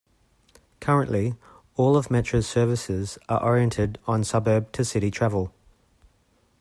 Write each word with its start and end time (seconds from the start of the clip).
Currently 0.79 1.35
all 1.75 1.95
of 1.95 2.07
Metra's 2.07 2.47
services 2.47 3.19
are 3.29 3.39
oriented 3.43 3.99
on 4.07 4.23
suburb-to-city 4.23 5.11
travel. 5.11 5.53